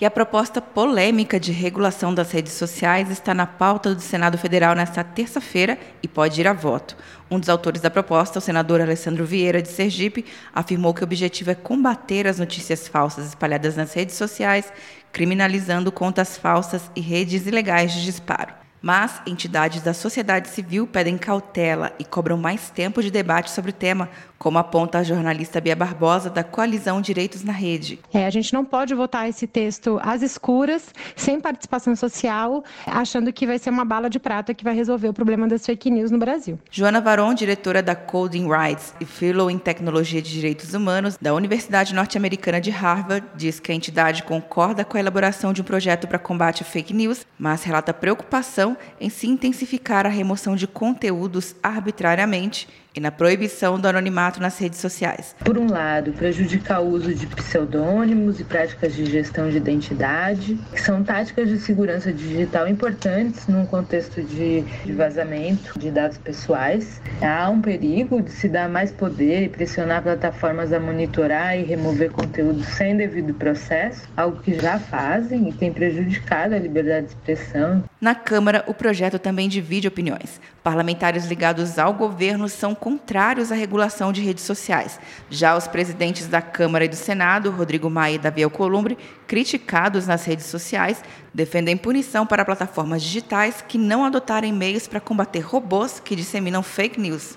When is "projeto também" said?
78.72-79.48